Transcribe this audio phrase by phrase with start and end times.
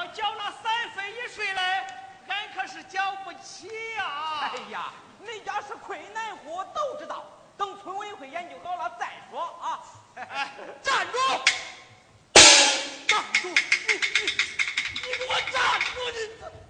[0.00, 1.60] 不是催着叫缴那三分一税嘞，
[2.28, 4.50] 俺可是交不起呀！
[4.54, 7.24] 哎呀，恁家是困难户，都知道。
[7.56, 9.82] 等村委会研究好了再说啊！
[10.16, 10.50] 哎，
[10.82, 11.18] 站住！
[13.06, 13.48] 站住！
[13.84, 14.32] 你你
[14.92, 16.00] 你给我站住！
[16.10, 16.69] 你！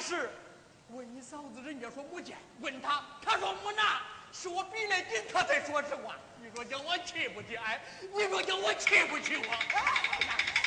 [0.00, 0.30] 是
[0.88, 4.00] 问你嫂子人家说没见问他他说没拿
[4.32, 6.16] 是我逼了紧他才说实话。
[6.42, 7.80] 你说叫我气不气哎
[8.14, 9.52] 你说叫我气不气我？
[9.76, 10.59] 哎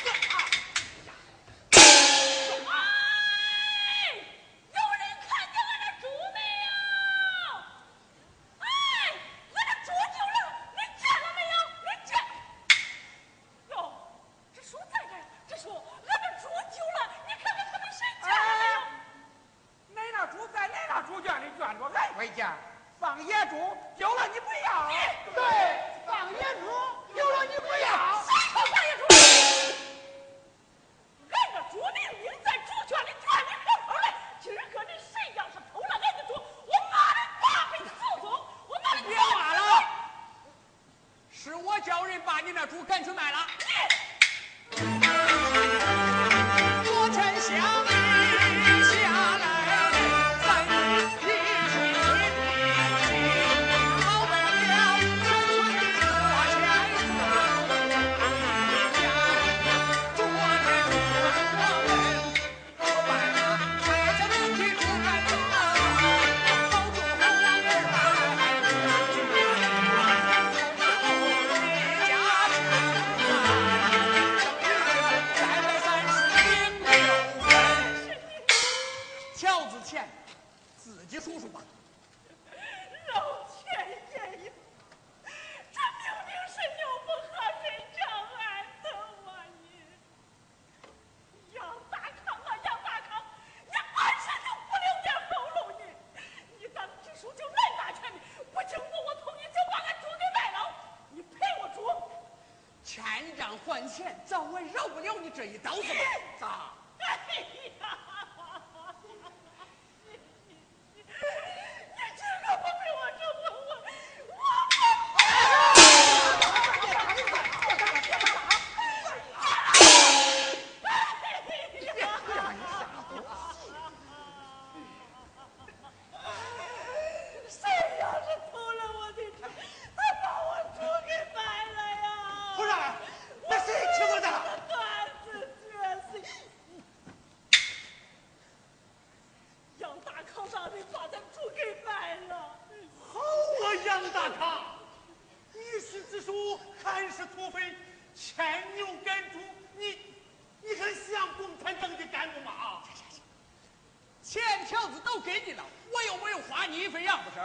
[156.84, 157.40] 一分样不是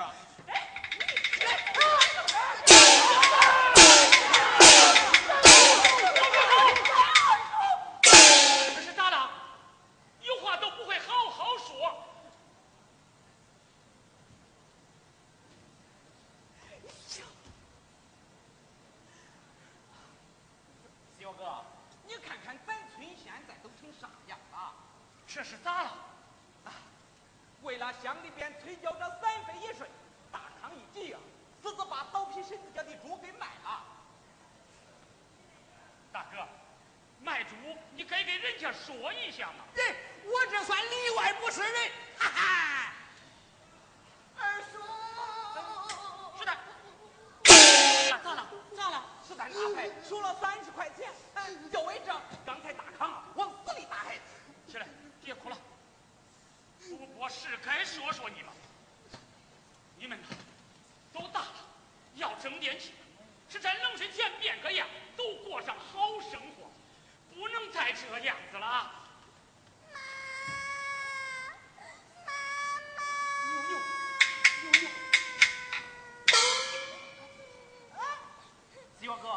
[79.10, 79.28] 希望哥，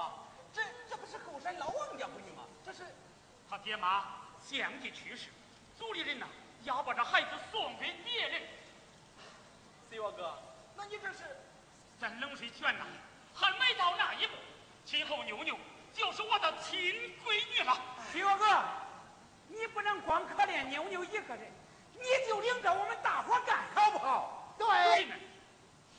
[0.53, 0.61] 这
[0.91, 2.45] 这不是后山老王家闺女吗？
[2.63, 2.83] 这是
[3.49, 4.05] 他爹妈
[4.39, 5.31] 相继去世，
[5.79, 6.27] 族里人呐
[6.65, 8.43] 要把这孩子送给别人。
[9.91, 10.39] 希望哥，
[10.77, 11.21] 那你这是？
[11.99, 12.85] 咱冷水泉呐，
[13.35, 14.35] 还没到那一步，
[14.85, 15.57] 今后妞妞
[15.95, 16.79] 就是我的亲
[17.25, 17.75] 闺女了。
[18.13, 18.45] 希望哥，
[19.49, 21.51] 你不能光可怜妞妞一个人，
[21.95, 24.55] 你就领着我们大伙干，好不好？
[24.59, 25.19] 亲们，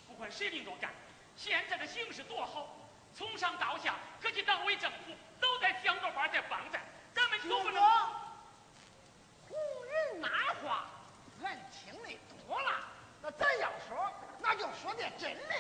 [0.05, 0.91] 不管谁领着干，
[1.35, 2.67] 现在的形势多好，
[3.15, 4.98] 从上到下，各级党委政府
[5.39, 6.81] 都在想个法在帮咱，
[7.13, 7.81] 咱们都不能。
[9.48, 9.56] 胡
[9.86, 10.27] 人那
[10.62, 10.88] 话，
[11.44, 12.10] 俺听的
[12.48, 12.71] 多了。
[13.21, 14.12] 那咱要说，
[14.42, 15.54] 那就说点真的。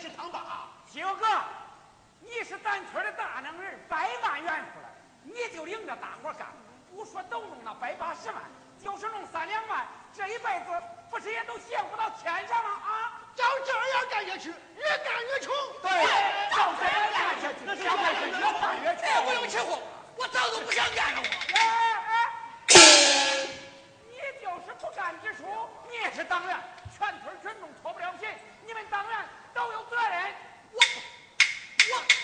[0.00, 0.68] 们喝稀汤吧。
[0.90, 1.26] 七哥，
[2.20, 4.88] 你是咱村的大能人，百万元出来，
[5.22, 6.48] 你就领着大伙干，
[6.94, 8.36] 不说都弄那百八十万，
[8.82, 13.20] 就是弄三两万，这一辈子不是也都幸福到天上了啊？
[13.36, 15.54] 照这样干下去，越干越穷。
[15.82, 15.90] 对，
[16.56, 19.02] 照这样干下去，越干越穷。
[19.02, 19.80] 哎，我有气乎，
[20.16, 21.22] 我早都不想干了。
[21.54, 22.32] 哎，
[24.08, 25.44] 你就是不干之初，
[25.88, 26.58] 你也是党员，
[26.96, 28.28] 全村群众脱不了贫，
[28.66, 30.34] 你们党员都有责任。
[30.72, 31.02] 我
[31.88, 32.19] 我。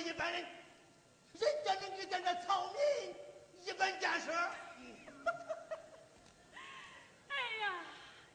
[0.00, 0.42] 一般人，
[1.32, 2.80] 人家能跟咱这草民
[3.62, 4.30] 一般见识？
[7.28, 7.84] 哎呀，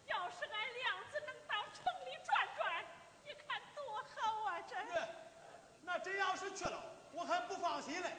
[0.08, 2.86] 要是俺亮子能到城里转转，
[3.24, 4.62] 你看多好啊！
[4.68, 4.76] 这，
[5.84, 8.12] 那真要是去了，我还不放心嘞。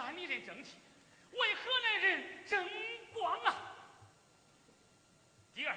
[0.00, 0.76] 为咱山里人争气，
[1.32, 2.68] 为河南人争
[3.12, 3.54] 光啊！
[5.54, 5.76] 第二，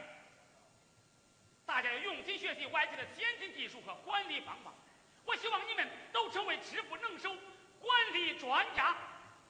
[1.65, 4.73] 大家要用心学习外界的先进技术和管理方法。
[5.25, 7.35] 我希望你们都成为致富能手、
[7.79, 8.95] 管理专家。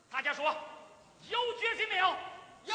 [0.09, 0.55] 大家说，
[1.29, 2.07] 有决心没有？
[2.65, 2.73] 有。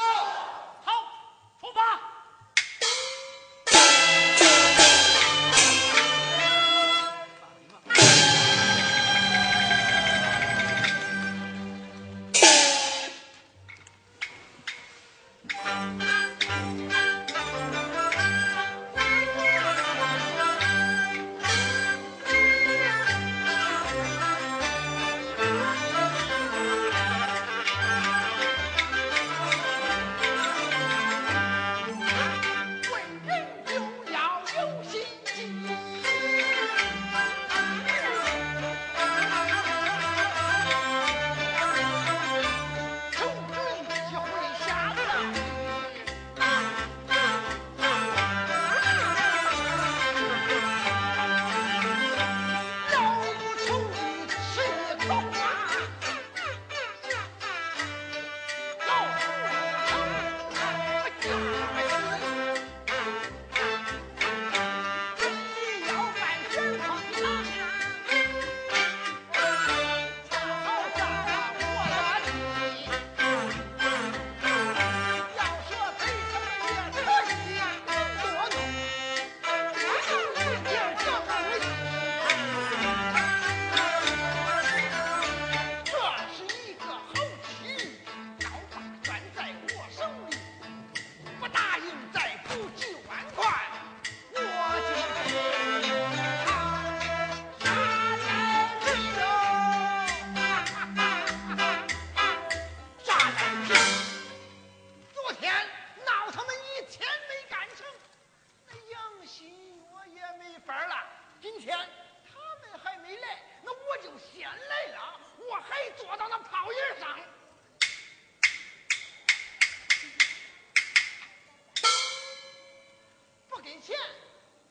[123.79, 123.97] 钱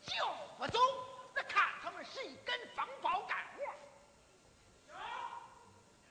[0.03, 0.12] 就
[0.59, 0.79] 不走，
[1.35, 3.62] 那看他们谁敢放宝干活。
[4.88, 4.94] 有，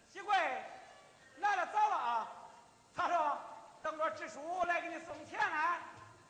[0.10, 0.36] 喜贵，
[1.38, 2.28] 来了早了啊！
[2.96, 3.42] 咋着？
[3.84, 5.80] 等着支书来给你送钱来？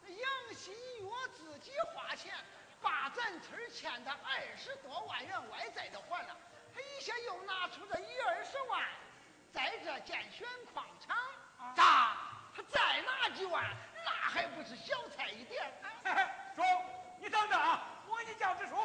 [0.08, 2.34] 杨新月自己花钱，
[2.82, 6.36] 把咱村欠的二十多万元外债都还了。
[6.74, 8.84] 他一下又拿出这一二十万，
[9.54, 11.18] 在这建选矿场。
[11.76, 12.18] 咋？
[12.56, 13.64] 他再拿几万，
[14.06, 15.74] 那还不是小菜一碟？
[16.58, 16.66] 中
[17.20, 18.76] 你等着啊我给你叫支书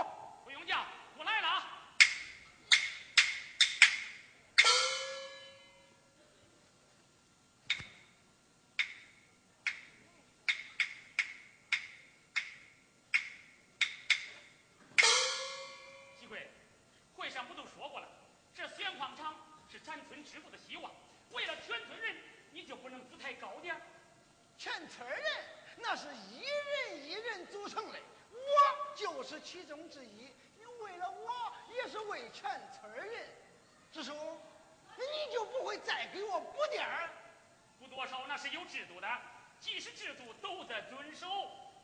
[39.63, 41.29] 即使制度都得遵守。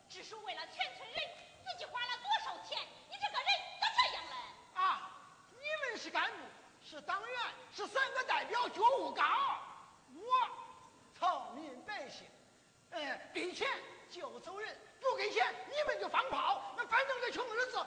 [0.08, 1.16] 只是为了全村人，
[1.64, 2.76] 自己花了多少钱？
[3.08, 3.48] 你这个人
[3.80, 4.34] 咋这样嘞？
[4.74, 5.10] 啊，
[5.52, 6.38] 你们是干部，
[6.82, 7.40] 是党员，
[7.72, 9.22] 是三个代表，觉悟高。
[10.12, 10.48] 我
[11.16, 12.26] 草民百姓，
[12.90, 13.68] 嗯，给钱
[14.10, 14.76] 就走人。
[15.00, 16.74] 不给钱，你们就放炮。
[16.76, 17.86] 那反正这穷日子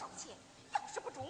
[0.00, 0.08] 少，
[0.72, 1.28] 要是不中。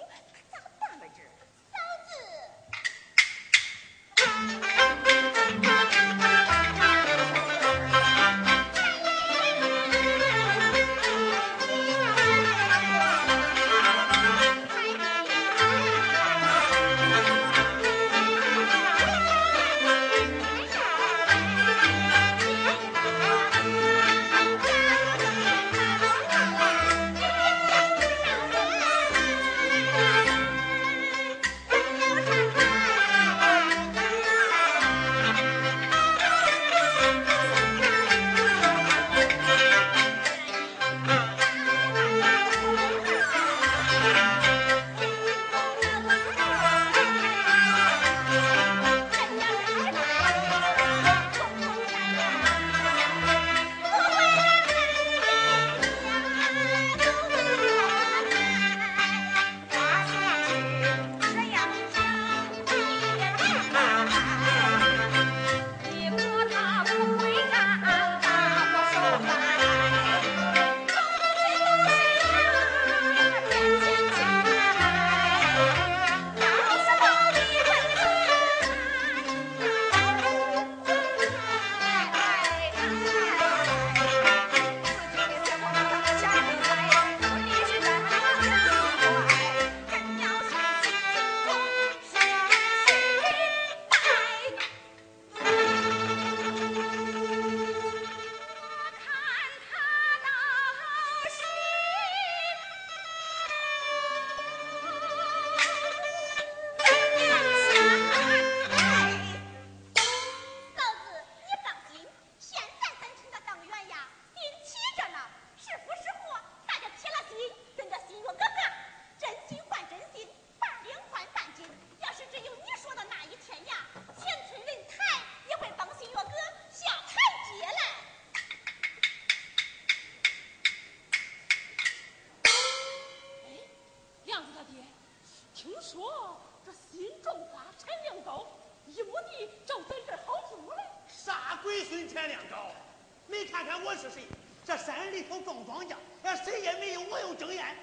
[145.20, 145.94] 里头种庄稼，
[146.42, 147.76] 谁也没有，我有经验。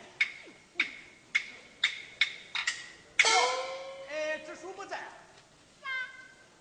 [4.09, 4.97] 哎，支书不在。
[5.79, 5.87] 啥？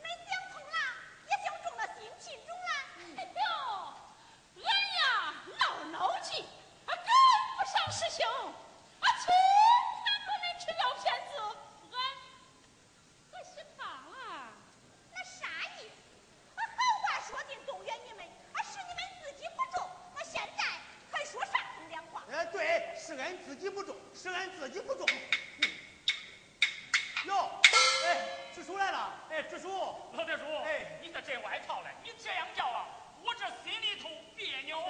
[0.03, 0.77] 恁想通了？
[1.25, 2.69] 也想中了新品种了？
[3.17, 3.41] 哎呦，
[4.63, 4.69] 俺
[4.99, 6.45] 呀闹闹气，
[6.85, 7.09] 啊跟
[7.57, 8.21] 不上师兄，
[9.01, 9.33] 啊亲
[10.05, 11.33] 看着恁吃药骗子，
[11.91, 11.97] 俺
[13.33, 14.53] 俺心慌啊！
[15.15, 15.49] 那啥
[15.79, 15.97] 意思？
[16.55, 18.21] 啊，好话说尽动员你们，
[18.53, 20.63] 啊是你们自己不中，那现在
[21.11, 22.23] 还说啥风凉话？
[22.31, 25.07] 哎，对，是俺自己不中，是俺自己不中。
[27.25, 27.51] 哟，
[28.05, 28.19] 哎，
[28.55, 29.69] 支书来了，哎，支书，
[30.13, 32.87] 老支书，哎你这真外套了，你这样叫啊，
[33.23, 34.81] 我这心里头别扭。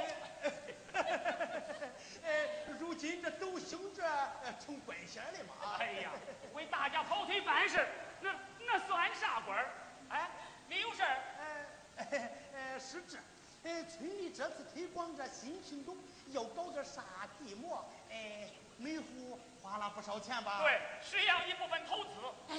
[2.22, 2.48] 哎，
[2.78, 5.76] 如今这都兴这呃成官衔了嘛。
[5.78, 6.10] 哎呀，
[6.52, 7.86] 为大家跑腿办事，
[8.20, 8.34] 那
[8.66, 9.70] 那算啥官儿？
[10.10, 10.28] 哎，
[10.68, 11.16] 没有事儿。
[11.38, 13.16] 哎哎哎，是这，
[13.64, 15.96] 哎，村里这次推广这新品种，
[16.28, 17.02] 要搞个啥
[17.38, 20.62] 地膜，哎，每户花了不少钱吧？
[20.62, 22.10] 对，需要一部分投资。
[22.48, 22.56] 哎，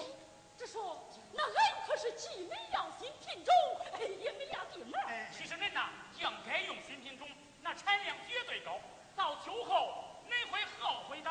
[0.57, 3.53] 这说那俺可是既没要新品种，
[3.93, 4.97] 哎也没要地膜。
[5.07, 5.89] 哎，其实恁呐，
[6.20, 7.28] 应该用新品种，
[7.61, 8.80] 那产量绝对高，
[9.15, 11.30] 到秋后恁会后悔的。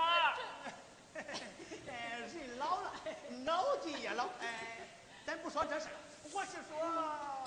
[1.89, 2.93] 哎， 人老了，
[3.45, 4.27] 脑筋也老。
[4.41, 4.87] 哎，
[5.27, 5.97] 咱不说这事儿，
[6.33, 7.45] 我是说，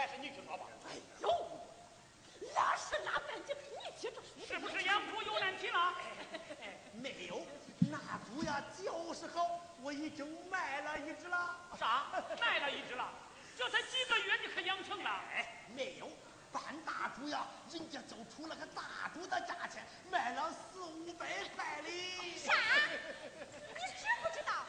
[0.00, 0.64] 还是你去说吧。
[0.88, 1.28] 哎呦，
[2.54, 3.60] 那是哪般的脾
[4.00, 4.08] 气？
[4.08, 5.94] 这说是不是养猪有难题了？
[6.62, 7.42] 哎，没有，
[7.80, 11.54] 那猪呀就是好，我已经卖了一只了。
[11.78, 12.06] 啥？
[12.40, 13.12] 卖了一只了？
[13.58, 15.10] 这才几个月，你可养成了？
[15.34, 16.08] 哎，没有，
[16.50, 22.38] 半大猪呀，人家就出了个大猪的价钱，卖了四五百块哩。
[22.38, 22.54] 啥？
[23.76, 24.64] 你知不知道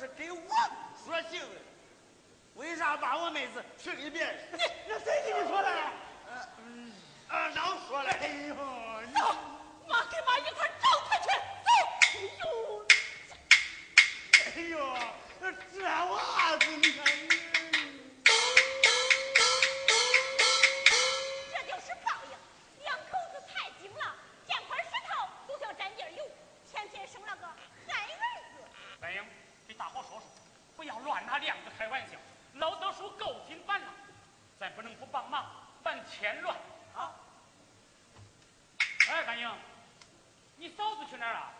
[0.00, 0.40] 是给我
[1.04, 1.60] 说行的，
[2.54, 4.34] 为啥把我妹子娶给别人？
[4.52, 5.68] 你那谁跟你说的？
[6.26, 6.48] 呃，
[7.28, 7.50] 二
[7.86, 8.08] 说的。
[8.08, 9.36] 哎呦，走，
[9.86, 11.28] 妈跟妈一块找他去。
[12.40, 12.48] 走。
[14.46, 14.84] 哎呦，
[15.42, 17.49] 哎呦，这娃子，你看你。
[30.80, 32.16] 不要乱拿亮子开玩笑。
[32.54, 33.88] 老德叔够心烦了，
[34.58, 35.44] 咱不能不帮忙，
[35.84, 36.56] 咱添乱
[36.96, 37.12] 啊！
[39.10, 39.54] 哎，干英，
[40.56, 41.52] 你嫂子去哪儿了？